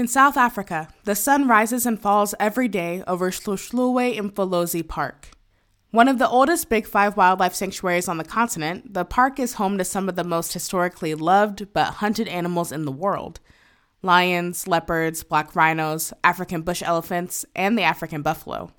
[0.00, 5.28] In South Africa, the sun rises and falls every day over Hluhluwe Mfolozi Park.
[5.90, 9.76] One of the oldest Big Five wildlife sanctuaries on the continent, the park is home
[9.76, 13.40] to some of the most historically loved but hunted animals in the world
[14.00, 18.72] lions, leopards, black rhinos, African bush elephants, and the African buffalo.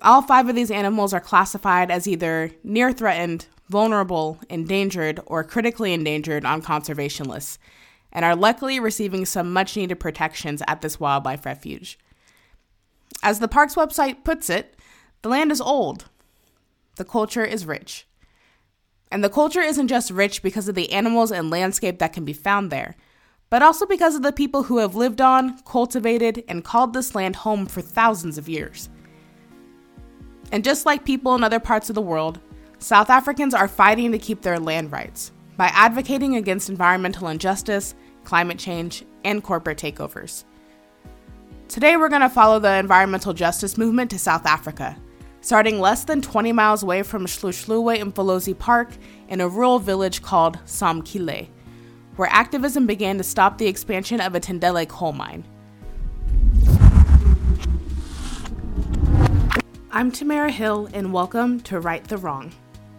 [0.00, 5.92] All five of these animals are classified as either near threatened, vulnerable, endangered, or critically
[5.92, 7.60] endangered on conservation lists,
[8.12, 11.98] and are luckily receiving some much needed protections at this wildlife refuge.
[13.22, 14.76] As the park's website puts it,
[15.22, 16.06] the land is old,
[16.96, 18.06] the culture is rich.
[19.10, 22.32] And the culture isn't just rich because of the animals and landscape that can be
[22.32, 22.96] found there,
[23.50, 27.36] but also because of the people who have lived on, cultivated, and called this land
[27.36, 28.88] home for thousands of years.
[30.50, 32.40] And just like people in other parts of the world,
[32.78, 37.94] South Africans are fighting to keep their land rights by advocating against environmental injustice,
[38.24, 40.44] climate change, and corporate takeovers.
[41.68, 44.96] Today, we're going to follow the environmental justice movement to South Africa
[45.42, 48.90] starting less than 20 miles away from Hluhluwe Mfolozi Park
[49.28, 51.48] in a rural village called Somkhele,
[52.14, 55.44] where activism began to stop the expansion of a Tendele coal mine.
[59.90, 62.52] I'm Tamara Hill, and welcome to Right the Wrong,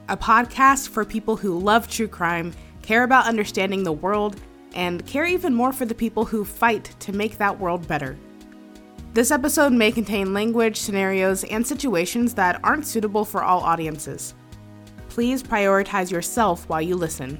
[0.09, 4.35] a podcast for people who love true crime, care about understanding the world,
[4.73, 8.17] and care even more for the people who fight to make that world better.
[9.13, 14.33] This episode may contain language, scenarios, and situations that aren't suitable for all audiences.
[15.09, 17.39] Please prioritize yourself while you listen.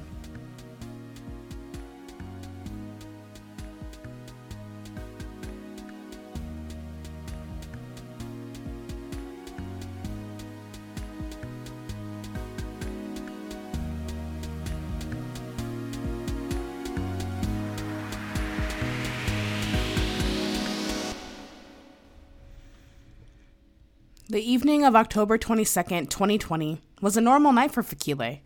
[24.84, 28.42] Of October 22nd, 2020, was a normal night for Fikile.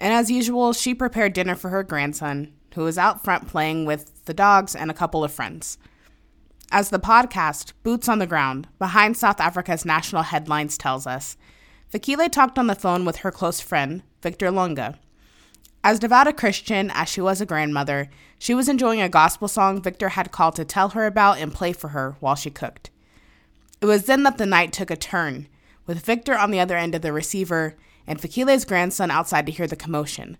[0.00, 4.24] And as usual, she prepared dinner for her grandson, who was out front playing with
[4.24, 5.76] the dogs and a couple of friends.
[6.72, 11.36] As the podcast, Boots on the Ground, behind South Africa's national headlines tells us,
[11.92, 14.98] Fikile talked on the phone with her close friend, Victor Longa.
[15.84, 18.08] As devout a Christian as she was a grandmother,
[18.38, 21.74] she was enjoying a gospel song Victor had called to tell her about and play
[21.74, 22.88] for her while she cooked.
[23.82, 25.46] It was then that the night took a turn,
[25.86, 29.66] with Victor on the other end of the receiver and Fikile's grandson outside to hear
[29.66, 30.36] the commotion,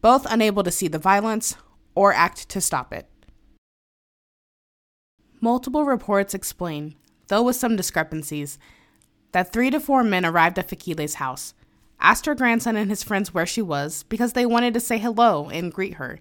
[0.00, 1.56] both unable to see the violence
[1.94, 3.08] or act to stop it.
[5.40, 6.94] Multiple reports explain,
[7.28, 8.58] though with some discrepancies,
[9.32, 11.54] that three to four men arrived at Fikile's house,
[12.00, 15.48] asked her grandson and his friends where she was because they wanted to say hello
[15.48, 16.20] and greet her.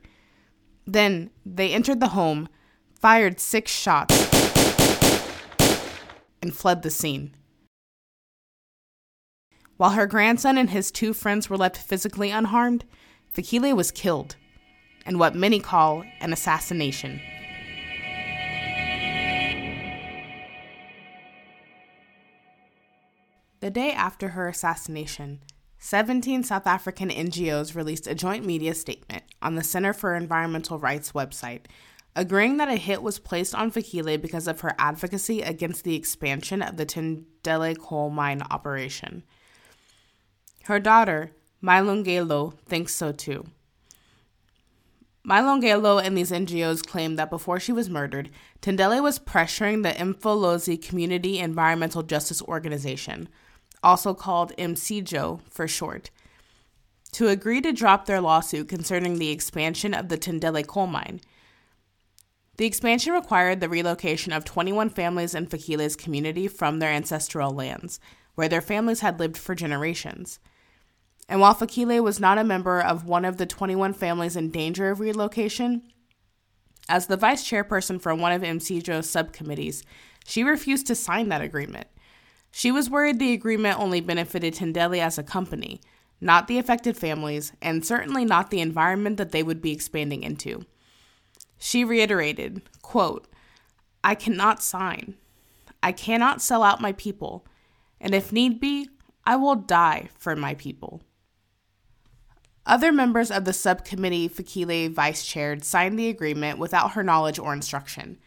[0.85, 2.50] Then they entered the home,
[3.00, 4.16] fired six shots
[6.41, 7.35] and fled the scene.
[9.81, 12.86] While her grandson and his two friends were left physically unharmed,
[13.34, 14.36] Fikile was killed,
[15.08, 17.19] in what many call an assassination.
[23.62, 25.40] The day after her assassination,
[25.80, 31.13] 17 South African NGOs released a joint media statement on the Center for Environmental Rights
[31.13, 31.62] website
[32.16, 36.62] agreeing that a hit was placed on Fikile because of her advocacy against the expansion
[36.62, 39.24] of the Tendele coal mine operation.
[40.66, 41.31] Her daughter,
[41.63, 43.45] Malungelo, thinks so too.
[45.27, 48.29] Malungelo and these NGOs claim that before she was murdered,
[48.61, 53.29] Tendele was pressuring the Mfolozi Community Environmental Justice Organization,
[53.83, 56.09] also called MCJO for short,
[57.11, 61.21] to agree to drop their lawsuit concerning the expansion of the Tendele coal mine
[62.61, 68.00] the expansion required the relocation of 21 families in Fikile's community from their ancestral lands,
[68.35, 70.39] where their families had lived for generations.
[71.31, 74.92] And while Fikile was not a member of one of the 21 families in danger
[74.92, 75.81] of relocation,
[76.90, 79.81] as the vice chairperson for one of MCJO's subcommittees,
[80.25, 81.88] she refused to sign that agreement.
[82.51, 85.80] She was worried the agreement only benefited Tendele as a company,
[86.19, 90.66] not the affected families, and certainly not the environment that they would be expanding into.
[91.57, 93.30] She reiterated, quote,
[94.04, 95.16] I cannot sign.
[95.81, 97.45] I cannot sell out my people,
[98.01, 98.89] and if need be,
[99.25, 101.01] I will die for my people.
[102.66, 107.54] Other members of the subcommittee Fikile vice chaired signed the agreement without her knowledge or
[107.54, 108.18] instruction.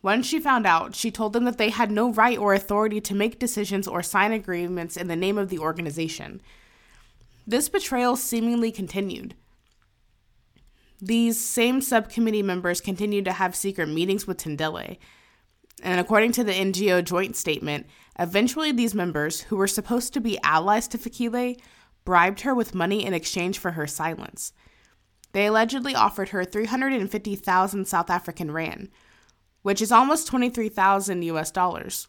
[0.00, 3.14] When she found out, she told them that they had no right or authority to
[3.14, 6.40] make decisions or sign agreements in the name of the organization.
[7.46, 9.34] This betrayal seemingly continued.
[11.00, 14.98] these same subcommittee members continued to have secret meetings with Tendele.
[15.82, 17.86] And according to the NGO joint statement,
[18.18, 21.60] eventually these members, who were supposed to be allies to Fikile,
[22.06, 24.54] bribed her with money in exchange for her silence.
[25.32, 28.88] They allegedly offered her 350,000 South African rand,
[29.60, 32.08] which is almost 23,000 US dollars.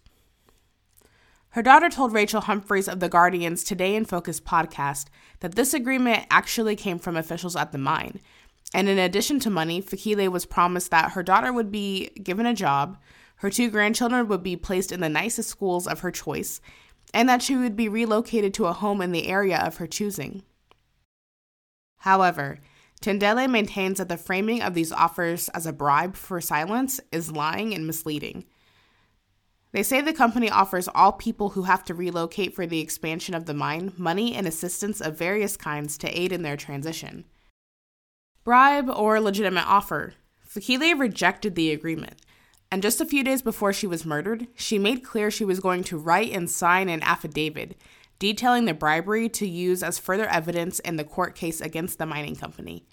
[1.50, 5.08] Her daughter told Rachel Humphreys of the Guardian's Today in Focus podcast
[5.42, 8.22] that this agreement actually came from officials at the mine.
[8.74, 12.54] And in addition to money, Fikile was promised that her daughter would be given a
[12.54, 12.98] job,
[13.38, 16.60] her two grandchildren would be placed in the nicest schools of her choice,
[17.14, 20.44] and that she would be relocated to a home in the area of her choosing.
[22.00, 22.60] However,
[23.02, 27.74] Tendele maintains that the framing of these offers as a bribe for silence is lying
[27.74, 28.46] and misleading.
[29.72, 33.46] They say the company offers all people who have to relocate for the expansion of
[33.46, 37.26] the mine money and assistance of various kinds to aid in their transition.
[38.44, 40.14] Bribe or legitimate offer,
[40.48, 42.22] Fikile rejected the agreement,
[42.72, 45.84] and just a few days before she was murdered, she made clear she was going
[45.86, 47.78] to write and sign an affidavit
[48.20, 52.36] detailing the bribery to use as further evidence in the court case against the mining
[52.36, 52.86] company.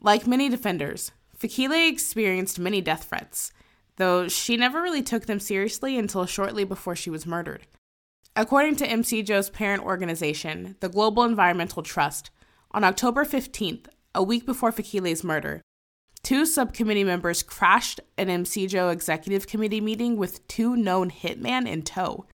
[0.00, 3.52] Like many defenders, Fikile experienced many death threats,
[3.96, 7.66] though she never really took them seriously until shortly before she was murdered.
[8.34, 12.30] According to MCJO's parent organization, the Global Environmental Trust,
[12.70, 15.62] on October 15th, a week before Fikile's murder,
[16.22, 22.26] two subcommittee members crashed an MCJO executive committee meeting with two known hitmen in tow.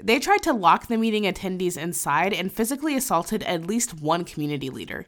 [0.00, 4.70] They tried to lock the meeting attendees inside and physically assaulted at least one community
[4.70, 5.06] leader.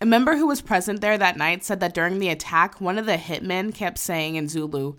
[0.00, 3.06] A member who was present there that night said that during the attack, one of
[3.06, 4.94] the hitmen kept saying in Zulu,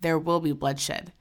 [0.00, 1.12] There will be bloodshed.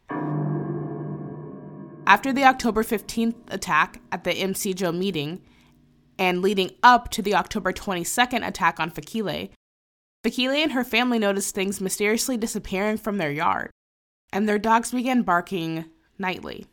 [2.06, 5.42] After the October 15th attack at the MCJO meeting,
[6.18, 9.50] and leading up to the October 22nd attack on Fikile,
[10.24, 13.72] Fikile and her family noticed things mysteriously disappearing from their yard,
[14.32, 15.86] and their dogs began barking
[16.18, 16.66] nightly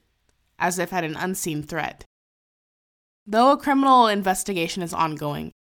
[0.58, 2.04] as if at an unseen threat.
[3.26, 5.52] Though a criminal investigation is ongoing,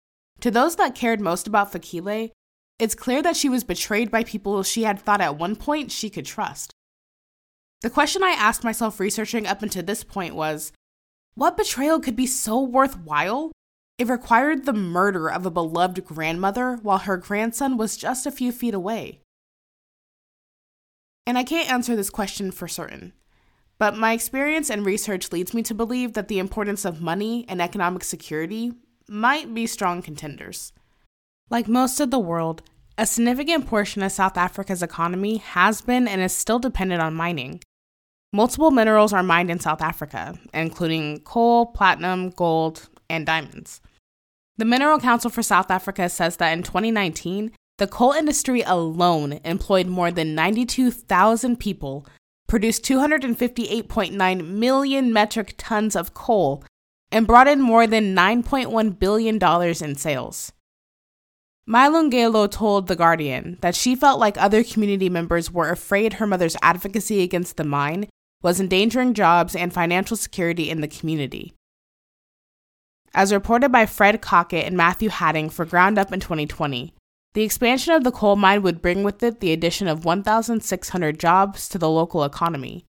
[0.41, 2.31] to those that cared most about Fikile,
[2.77, 6.09] it's clear that she was betrayed by people she had thought at one point she
[6.09, 6.73] could trust.
[7.81, 10.71] The question I asked myself researching up until this point was
[11.35, 13.51] what betrayal could be so worthwhile?
[13.99, 18.53] It required the murder of a beloved grandmother while her grandson was just a few
[18.53, 19.19] feet away.
[21.27, 23.11] And I can't answer this question for certain.
[23.77, 27.61] But my experience and research leads me to believe that the importance of money and
[27.61, 28.71] economic security
[29.09, 30.71] might be strong contenders.
[31.49, 32.61] Like most of the world,
[32.97, 37.59] a significant portion of South Africa's economy has been and is still dependent on mining.
[38.31, 43.81] Multiple minerals are mined in South Africa, including coal, platinum, gold, and diamonds.
[44.59, 49.87] The Mineral Council for South Africa says that in 2019, the coal industry alone employed
[49.87, 52.05] more than 92,000 people
[52.49, 56.61] produced 258.9 million metric tons of coal,
[57.09, 60.51] and brought in more than $9.1 billion in sales.
[61.65, 66.57] Malungelo told The Guardian that she felt like other community members were afraid her mother's
[66.61, 68.09] advocacy against the mine
[68.41, 71.53] was endangering jobs and financial security in the community.
[73.13, 76.93] As reported by Fred Kockott and Matthew Hattingh for GroundUp in 2020,
[77.33, 81.69] the expansion of the coal mine would bring with it the addition of 1,600 jobs
[81.69, 82.85] to the local economy.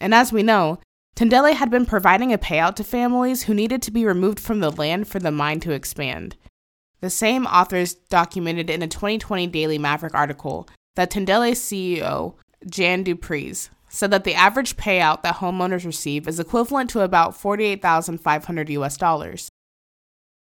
[0.00, 0.80] And as we know,
[1.16, 4.70] Tendele had been providing a payout to families who needed to be removed from the
[4.70, 6.36] land for the mine to expand.
[7.00, 12.34] The same authors documented in a 2020 Daily Maverick article that Tendele's CEO,
[12.66, 17.36] Jan du Preez, said that the average payout that homeowners receive is equivalent to about
[17.36, 19.48] 48,500 US dollars.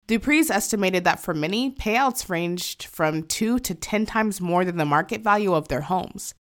[0.07, 4.79] du Preez estimated that for many, payouts ranged from 2 to 10 times more than
[4.79, 6.35] the market value of their homes.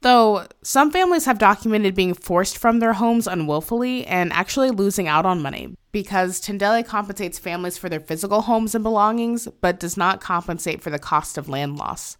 [0.00, 5.26] Though some families have documented being forced from their homes unwillfully and actually losing out
[5.26, 10.20] on money because Tendele compensates families for their physical homes and belongings but does not
[10.20, 12.16] compensate for the cost of land loss.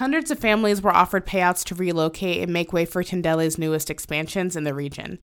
[0.00, 4.56] Hundreds of families were offered payouts to relocate and make way for Tendele's newest expansions
[4.56, 5.18] in the region.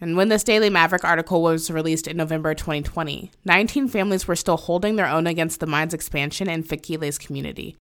[0.00, 4.56] And when this Daily Maverick article was released in November 2020, 19 families were still
[4.56, 7.76] holding their own against the mine's expansion in Fikile's community.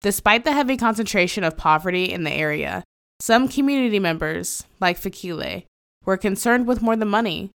[0.00, 2.84] Despite the heavy concentration of poverty in the area,
[3.18, 5.64] some community members, like Fikile,
[6.04, 7.50] were concerned with more than money.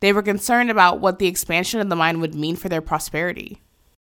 [0.00, 3.60] They were concerned about what the expansion of the mine would mean for their prosperity,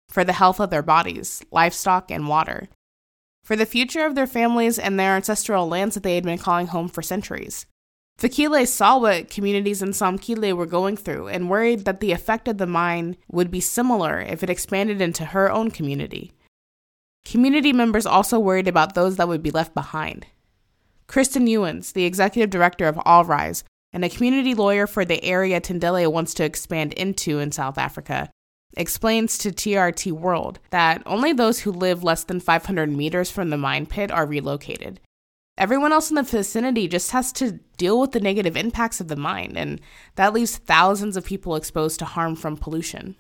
[0.07, 2.69] for the health of their bodies, livestock, and water,
[3.49, 6.67] for the future of their families and their ancestral lands that they had been calling
[6.67, 7.65] home for centuries.
[8.21, 12.59] Fikile saw what communities in Somkhele were going through and worried that the effect of
[12.59, 16.31] the mine would be similar if it expanded into her own community.
[17.25, 20.27] Community members also worried about those that would be left behind.
[21.07, 25.59] Kirsten Youens, the executive director of All Rise and a community lawyer for the area
[25.59, 28.29] Tendele wants to expand into in South Africa,
[28.77, 33.57] explains to TRT World that only those who live less than 500 meters from the
[33.57, 34.99] mine pit are relocated.
[35.57, 39.17] Everyone else in the vicinity just has to deal with the negative impacts of the
[39.17, 39.81] mine, and
[40.15, 43.17] that leaves thousands of people exposed to harm from pollution.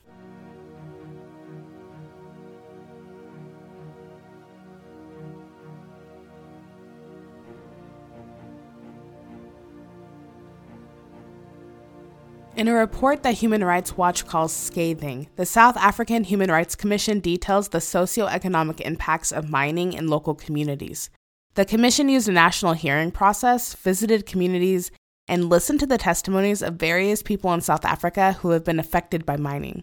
[12.59, 17.21] In a report that Human Rights Watch calls scathing, the South African Human Rights Commission
[17.21, 21.09] details the socioeconomic impacts of mining in local communities.
[21.53, 24.91] The commission used a national hearing process, visited communities,
[25.25, 29.25] and listened to the testimonies of various people in South Africa who have been affected
[29.25, 29.81] by mining.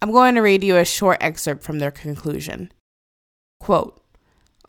[0.00, 2.72] I'm going to read you a short excerpt from their conclusion.
[3.58, 4.02] Quote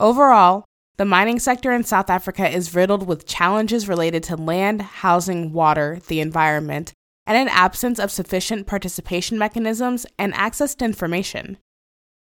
[0.02, 0.66] Overall,
[0.98, 6.02] the mining sector in South Africa is riddled with challenges related to land, housing, water,
[6.10, 6.92] the environment,
[7.26, 11.58] and an absence of sufficient participation mechanisms and access to information.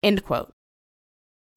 [0.04, 0.54] End quote.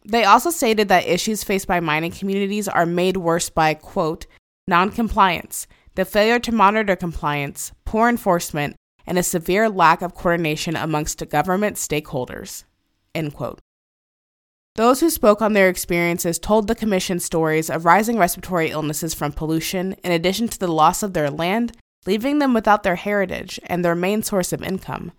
[0.04, 4.26] They also stated that issues faced by mining communities are made worse by, quote,
[4.66, 11.28] noncompliance, the failure to monitor compliance, poor enforcement, and a severe lack of coordination amongst
[11.28, 12.64] government stakeholders.
[13.14, 13.61] End quote.
[14.76, 19.32] Those who spoke on their experiences told the Commission stories of rising respiratory illnesses from
[19.32, 21.76] pollution, in addition to the loss of their land,
[22.07, 25.12] leaving them without their heritage and their main source of income.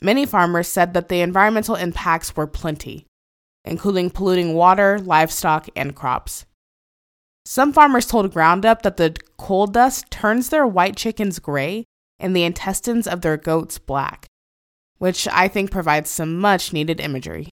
[0.00, 3.06] Many farmers said that the environmental impacts were plenty,
[3.64, 6.46] including polluting water, livestock, and crops.
[7.44, 11.84] Some farmers told GroundUp that the coal dust turns their white chickens gray
[12.18, 14.26] and the intestines of their goats black,
[14.98, 17.48] which I think provides some much needed imagery.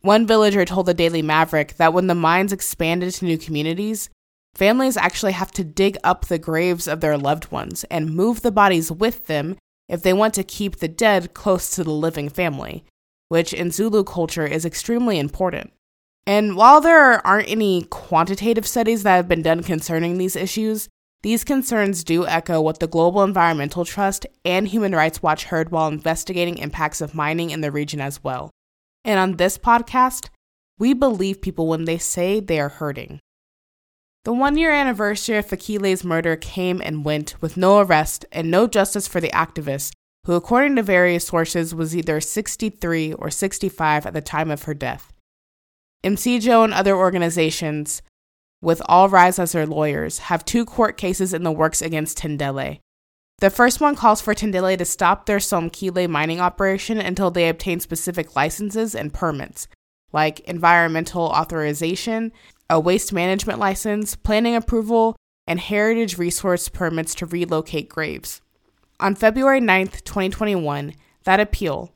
[0.00, 4.08] One villager told the Daily Maverick that when the mines expanded to new communities,
[4.56, 8.50] Families actually have to dig up the graves of their loved ones and move the
[8.50, 12.82] bodies with them if they want to keep the dead close to the living family,
[13.28, 15.72] which in Zulu culture is extremely important.
[16.26, 20.88] And while there aren't any quantitative studies that have been done concerning these issues,
[21.22, 25.88] these concerns do echo what the Global Environmental Trust and Human Rights Watch heard while
[25.88, 28.50] investigating impacts of mining in the region as well.
[29.04, 30.30] And on this podcast,
[30.78, 33.20] we believe people when they say they are hurting.
[34.26, 38.66] The one year anniversary of Fikile's murder came and went with no arrest and no
[38.66, 39.92] justice for the activist,
[40.24, 44.74] who, according to various sources, was either 63 or 65 at the time of her
[44.74, 45.12] death.
[46.02, 48.02] MCJO and other organizations,
[48.60, 52.80] with All Rise as their lawyers, have two court cases in the works against Tendele.
[53.38, 57.78] The first one calls for Tendele to stop their Somkhele mining operation until they obtain
[57.78, 59.68] specific licenses and permits,
[60.12, 62.32] like environmental authorization
[62.68, 68.40] a waste management license, planning approval, and heritage resource permits to relocate graves.
[68.98, 70.94] On February 9, 2021,
[71.24, 71.92] that appeal,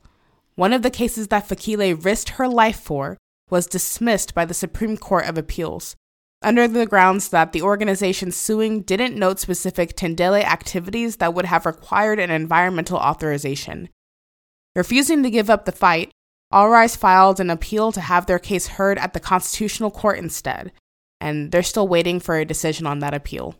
[0.55, 3.17] one of the cases that Fikile risked her life for,
[3.49, 5.95] was dismissed by the Supreme Court of Appeals,
[6.41, 11.65] under the grounds that the organization suing didn't note specific Tendele activities that would have
[11.65, 13.89] required an environmental authorization.
[14.75, 16.11] Refusing to give up the fight,
[16.51, 20.71] all Rise filed an appeal to have their case heard at the Constitutional Court instead,
[21.19, 23.55] and they're still waiting for a decision on that appeal.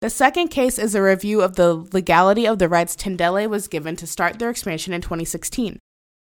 [0.00, 3.96] The second case is a review of the legality of the rights Tendele was given
[3.96, 5.78] to start their expansion in 2016,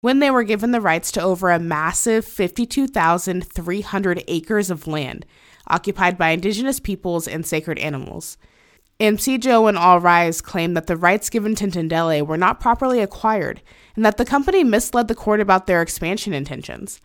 [0.02, 5.26] when they were given the rights to over a massive 52,300 acres of land
[5.68, 8.38] occupied by indigenous peoples and sacred animals.
[9.02, 13.64] MCJO and All Rise claim that the rights given to Tendele were not properly acquired
[13.96, 17.02] and that the company misled the court about their expansion intentions.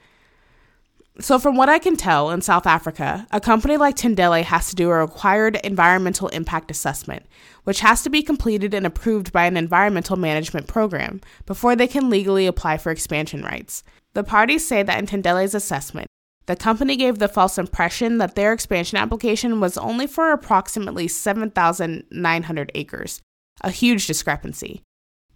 [1.19, 4.77] So, from what I can tell, in South Africa, a company like Tendele has to
[4.77, 7.25] do a required environmental impact assessment,
[7.65, 12.11] which has to be completed and approved by an environmental management program before they can
[12.11, 13.83] legally apply for expansion rights.
[14.13, 16.09] The parties say that in Tendele's assessment,
[16.47, 22.73] the company gave the false impression that their expansion application was only for approximately 7,900
[22.75, 23.21] acres,
[23.63, 24.83] a huge discrepancy.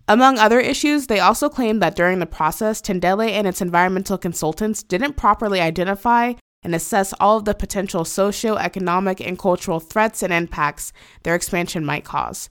[0.06, 4.82] Among other issues, they also claimed that during the process, Tendele and its environmental consultants
[4.82, 10.92] didn't properly identify and assess all of the potential socio-economic and cultural threats and impacts
[11.22, 12.50] their expansion might cause.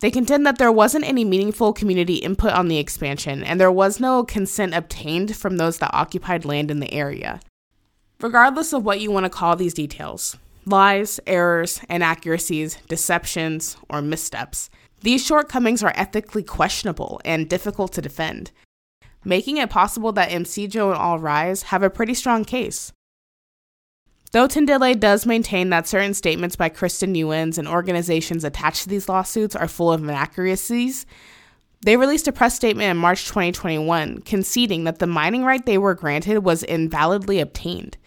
[0.00, 3.98] They contend that there wasn't any meaningful community input on the expansion, and there was
[3.98, 7.40] no consent obtained from those that occupied land in the area.
[8.22, 14.70] Regardless of what you want to call these details, lies, errors, inaccuracies, deceptions, or missteps.
[15.02, 18.52] These shortcomings are ethically questionable and difficult to defend,
[19.22, 22.90] making it possible that MCJO and All Rise have a pretty strong case.
[24.32, 29.10] Though Tendele does maintain that certain statements by Kirsten Youens and organizations attached to these
[29.10, 31.04] lawsuits are full of inaccuracies,
[31.82, 35.94] they released a press statement in March 2021 conceding that the mining right they were
[35.94, 37.98] granted was invalidly obtained.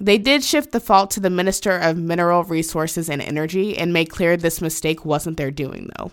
[0.00, 4.08] They did shift the fault to the Minister of Mineral Resources and Energy and made
[4.08, 6.10] clear this mistake wasn't their doing, though.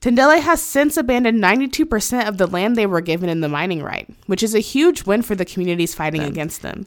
[0.00, 4.08] Tendele has since abandoned 92% of the land they were given in the mining right,
[4.26, 6.30] which is a huge win for the communities fighting them.
[6.30, 6.86] against them.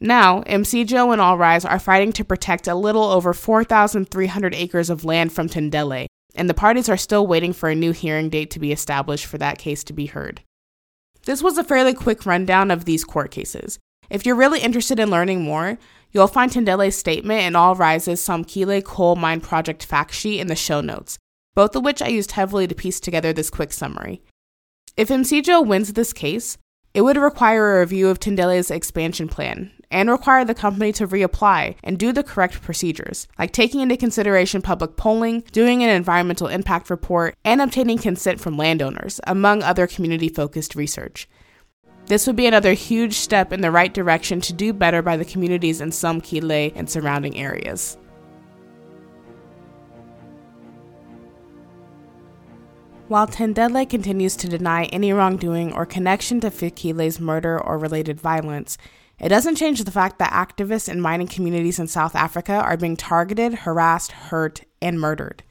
[0.00, 5.04] Now, MCJO and All Rise are fighting to protect a little over 4,300 acres of
[5.04, 8.58] land from Tendele, and the parties are still waiting for a new hearing date to
[8.58, 10.42] be established for that case to be heard.
[11.24, 13.78] This was a fairly quick rundown of these court cases.
[14.10, 15.78] If you're really interested in learning more,
[16.10, 20.56] you'll find Tendele's statement and All Rise's Somkhele Coal Mine Project fact sheet in the
[20.56, 21.16] show notes,
[21.54, 24.20] both of which I used heavily to piece together this quick summary.
[24.96, 26.58] If MCJO wins this case,
[26.92, 31.76] it would require a review of Tendele's expansion plan and require the company to reapply
[31.84, 36.90] and do the correct procedures, like taking into consideration public polling, doing an environmental impact
[36.90, 41.28] report, and obtaining consent from landowners, among other community focused research.
[42.10, 45.24] This would be another huge step in the right direction to do better by the
[45.24, 47.96] communities in Somkhele and surrounding areas.
[53.06, 58.76] While Tendele continues to deny any wrongdoing or connection to Fikile's murder or related violence,
[59.20, 62.96] it doesn't change the fact that activists in mining communities in South Africa are being
[62.96, 65.44] targeted, harassed, hurt, and murdered.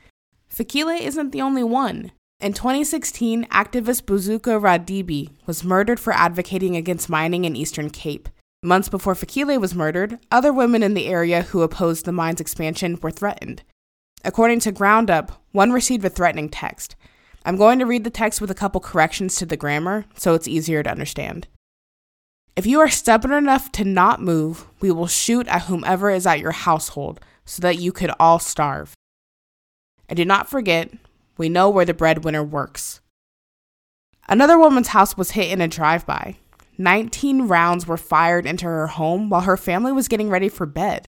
[0.54, 2.12] Fikile isn't the only one.
[2.42, 8.30] In 2016, activist Bazooka Rhadebe was murdered for advocating against mining in Eastern Cape.
[8.64, 12.98] Months before Fikile was murdered, other women in the area who opposed the mine's expansion
[13.02, 13.64] were threatened.
[14.24, 16.96] According to GroundUp, one received a threatening text.
[17.44, 20.48] I'm going to read the text with a couple corrections to the grammar so it's
[20.48, 21.50] easier to understand.
[22.56, 26.40] If you are stubborn enough to not move, we will shoot at whomever is at
[26.40, 28.94] your household so that you could all starve.
[30.08, 30.90] And do not forget,
[31.40, 33.00] we know where the breadwinner works.
[34.28, 36.36] Another woman's house was hit in a drive by.
[36.78, 41.06] 19 rounds were fired into her home while her family was getting ready for bed.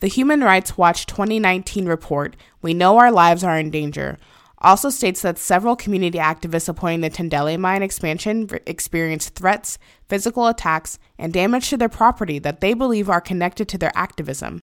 [0.00, 4.18] The Human Rights Watch 2019 report, We Know Our Lives Are in Danger,
[4.58, 10.98] also states that several community activists opposing the Tendele mine expansion experienced threats, physical attacks,
[11.18, 14.60] and damage to their property that they believe are connected to their activism.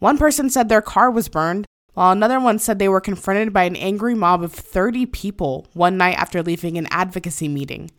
[0.00, 3.64] One person said their car was burned, while another one said they were confronted by
[3.64, 7.90] an angry mob of 30 people one night after leaving an advocacy meeting.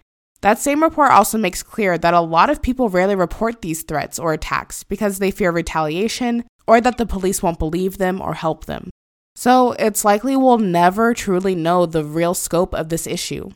[0.42, 4.20] That same report also makes clear that a lot of people rarely report these threats
[4.20, 8.66] or attacks because they fear retaliation or that the police won't believe them or help
[8.66, 8.92] them.
[9.36, 13.50] So it's likely we'll never truly know the real scope of this issue.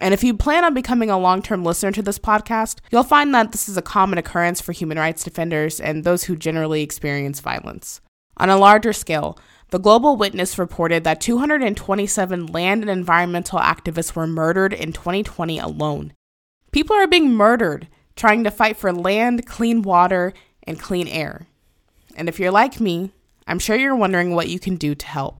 [0.00, 3.34] And if you plan on becoming a long term listener to this podcast, you'll find
[3.34, 7.40] that this is a common occurrence for human rights defenders and those who generally experience
[7.40, 8.00] violence.
[8.38, 9.38] On a larger scale,
[9.70, 16.12] the Global Witness reported that 227 land and environmental activists were murdered in 2020 alone.
[16.70, 21.46] People are being murdered trying to fight for land, clean water, and clean air.
[22.16, 23.10] And if you're like me,
[23.46, 25.36] I'm sure you're wondering what you can do to help.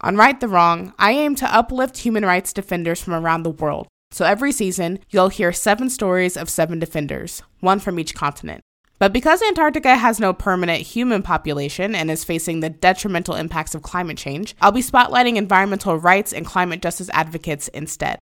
[0.00, 3.86] On Right the Wrong, I aim to uplift human rights defenders from around the world.
[4.10, 8.62] So every season, you'll hear seven stories of seven defenders, one from each continent.
[8.98, 13.82] But because Antarctica has no permanent human population and is facing the detrimental impacts of
[13.82, 18.18] climate change, I'll be spotlighting environmental rights and climate justice advocates instead.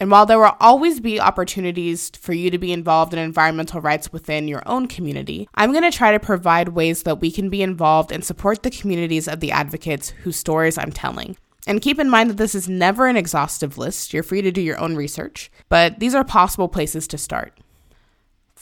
[0.00, 4.12] And while there will always be opportunities for you to be involved in environmental rights
[4.12, 7.62] within your own community, I'm going to try to provide ways that we can be
[7.62, 11.36] involved and support the communities of the advocates whose stories I'm telling.
[11.66, 14.12] And keep in mind that this is never an exhaustive list.
[14.12, 17.58] You're free to do your own research, but these are possible places to start.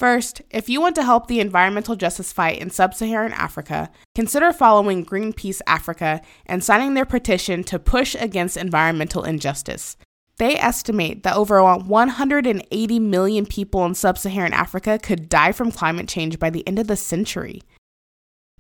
[0.03, 4.53] First, if you want to help the environmental justice fight in sub Saharan Africa, consider
[4.53, 9.97] following Greenpeace Africa and signing their petition to push against environmental injustice.
[10.39, 16.09] They estimate that over 180 million people in sub Saharan Africa could die from climate
[16.09, 17.63] change by the end of the century.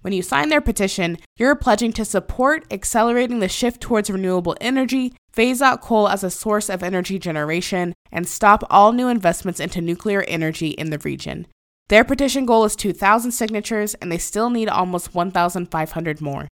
[0.03, 5.15] When you sign their petition, you're pledging to support accelerating the shift towards renewable energy,
[5.33, 9.81] phase out coal as a source of energy generation, and stop all new investments into
[9.81, 11.47] nuclear energy in the region.
[11.88, 16.49] Their petition goal is 2,000 signatures, and they still need almost 1,500 more.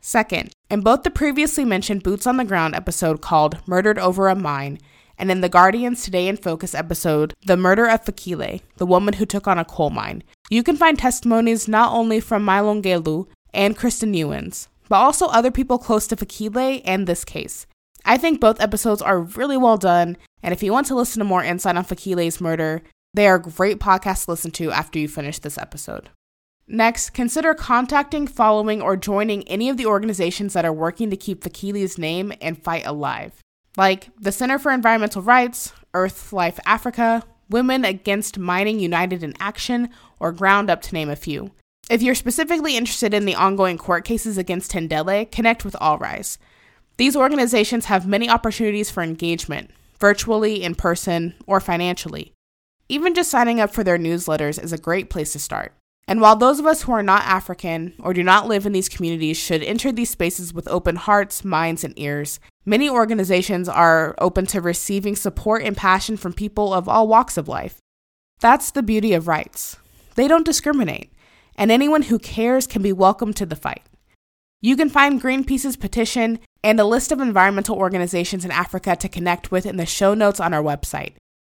[0.00, 4.34] Second, in both the previously mentioned Boots on the Ground episode called Murdered Over a
[4.34, 4.78] Mine
[5.20, 9.26] and in the Guardian's Today in Focus episode, The Murder of Fikile, the woman who
[9.26, 10.24] took on a coal mine.
[10.48, 15.78] You can find testimonies not only from Malungelo and Kirsten Youens, but also other people
[15.78, 17.66] close to Fikile and this case.
[18.02, 21.24] I think both episodes are really well done, and if you want to listen to
[21.26, 25.38] more insight on Fikile's murder, they are great podcasts to listen to after you finish
[25.38, 26.08] this episode.
[26.66, 31.42] Next, consider contacting, following, or joining any of the organizations that are working to keep
[31.42, 33.42] Fikile's name and fight alive
[33.76, 40.32] like the Center for Environmental Rights, Earthlife Africa, Women Against Mining United in Action, or
[40.32, 41.50] GroundUp, to name a few.
[41.90, 46.38] If you're specifically interested in the ongoing court cases against Tendele, connect with All Rise.
[46.98, 52.32] These organizations have many opportunities for engagement, virtually, in person, or financially.
[52.88, 55.72] Even just signing up for their newsletters is a great place to start.
[56.10, 58.88] And while those of us who are not African or do not live in these
[58.88, 64.44] communities should enter these spaces with open hearts, minds, and ears, many organizations are open
[64.46, 67.78] to receiving support and passion from people of all walks of life.
[68.40, 69.76] That's the beauty of rights.
[70.16, 71.12] They don't discriminate,
[71.54, 73.84] and anyone who cares can be welcomed to the fight.
[74.60, 79.52] You can find Greenpeace's petition and a list of environmental organizations in Africa to connect
[79.52, 81.12] with in the show notes on our website.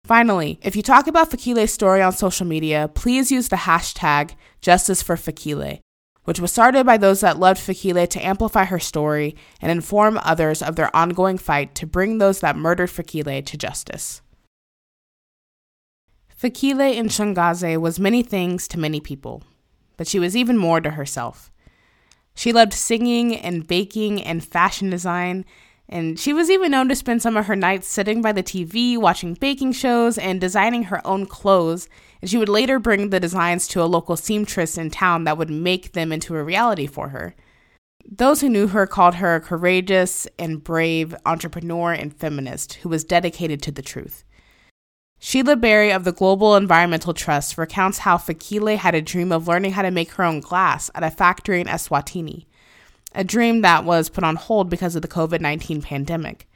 [0.04, 5.02] Finally, if you talk about Fikile's story on social media, please use the hashtag Justice
[5.02, 5.80] for Fikile,
[6.24, 10.62] which was started by those that loved Fikile to amplify her story and inform others
[10.62, 14.22] of their ongoing fight to bring those that murdered Fikile to justice.
[16.40, 19.42] Fikile Ntshangase was many things to many people,
[19.96, 21.52] but she was even more to herself.
[22.34, 25.44] She loved singing and baking and fashion design
[25.92, 28.96] and she was even known to spend some of her nights sitting by the TV,
[28.96, 31.88] watching baking shows, and designing her own clothes.
[32.20, 35.50] And she would later bring the designs to a local seamstress in town that would
[35.50, 37.34] make them into a reality for her.
[38.08, 43.02] Those who knew her called her a courageous and brave entrepreneur and feminist who was
[43.02, 44.22] dedicated to the truth.
[45.18, 49.72] Sheila Berry of the Global Environmental Trust recounts how Fikile had a dream of learning
[49.72, 52.46] how to make her own glass at a factory in Eswatini
[53.14, 56.48] a dream that was put on hold because of the COVID 19 pandemic.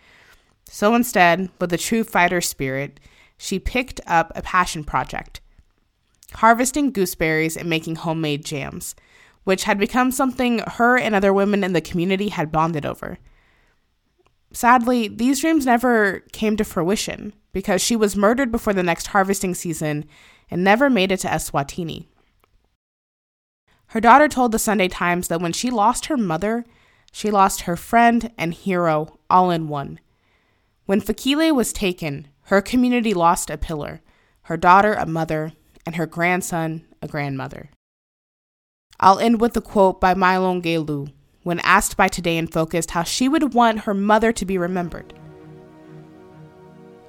[0.69, 3.01] So instead, with a true fighter spirit,
[3.37, 5.41] she picked up a passion project
[6.35, 8.95] harvesting gooseberries and making homemade jams,
[9.45, 13.19] which had become something her and other women in the community had bonded over.
[14.53, 19.55] Sadly, these dreams never came to fruition because she was murdered before the next harvesting
[19.55, 20.05] season
[20.51, 22.07] and never made it to Eswatini.
[23.95, 26.65] Her daughter told the Sunday Times that when she lost her mother,
[27.13, 30.01] she lost her friend and hero all in one.
[30.87, 34.01] When Fikile was taken, her community lost a pillar,
[34.43, 35.53] her daughter a mother,
[35.87, 37.71] and her grandson a grandmother.
[38.99, 41.13] I'll end with a quote by Malungelo
[41.45, 45.15] when asked by Today in Focus how she would want her mother to be remembered.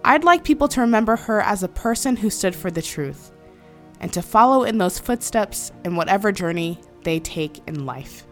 [0.03, 3.31] I'd like people to remember her as a person who stood for the truth,
[4.05, 8.27] and to follow in those footsteps in whatever journey they take in life.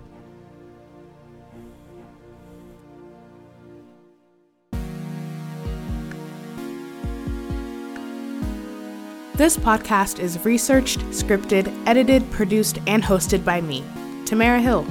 [9.34, 13.84] This podcast is researched, scripted, edited, produced, and hosted by me,
[14.28, 14.86] Tamara Hill.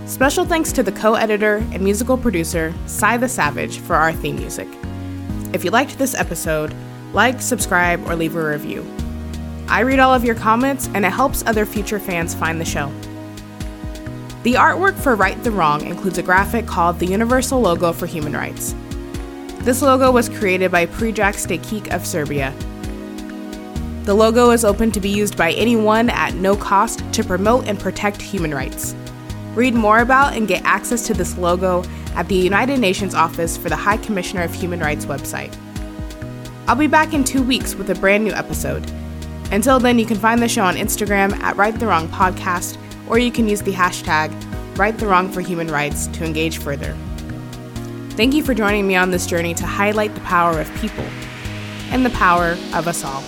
[0.06, 4.36] Special thanks to the co editor and musical producer, Cy the Savage, for our theme
[4.36, 4.68] music.
[5.52, 6.76] If you liked this episode,
[7.12, 8.86] like, subscribe, or leave a review.
[9.68, 12.92] I read all of your comments, and it helps other future fans find the show.
[14.44, 18.34] The artwork for Right the Wrong includes a graphic called the Universal Logo for Human
[18.34, 18.76] Rights.
[19.62, 22.54] This logo was created by Predrag Stakic of Serbia.
[24.04, 27.80] The logo is open to be used by anyone at no cost to promote and
[27.80, 28.94] protect human rights.
[29.56, 31.84] Read more about and get access to this logo
[32.16, 35.56] at the United Nations Office for the High Commissioner of Human Rights website.
[36.68, 38.90] I'll be back in two weeks with a brand new episode.
[39.52, 43.18] Until then, you can find the show on Instagram at Right the Wrong Podcast, or
[43.18, 44.32] you can use the hashtag
[44.78, 46.98] Right the Wrong for Human Rights to engage further.
[48.12, 51.06] Thank you for joining me on this journey to highlight the power of people
[51.92, 53.24] and the power of us all.